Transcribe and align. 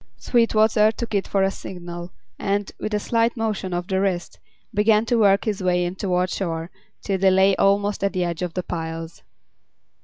Sweetwater 0.17 0.91
took 0.91 1.13
it 1.13 1.27
for 1.27 1.43
a 1.43 1.51
signal 1.51 2.11
and, 2.39 2.71
with 2.79 2.91
a 2.95 2.99
slight 2.99 3.37
motion 3.37 3.71
of 3.71 3.87
the 3.87 4.01
wrist, 4.01 4.39
began 4.73 5.05
to 5.05 5.19
work 5.19 5.45
his 5.45 5.61
way 5.61 5.85
in 5.85 5.93
toward 5.93 6.31
shore 6.31 6.71
till 7.03 7.19
they 7.19 7.29
lay 7.29 7.55
almost 7.57 8.03
at 8.03 8.13
the 8.13 8.23
edge 8.23 8.41
of 8.41 8.55
the 8.55 8.63
piles. 8.63 9.21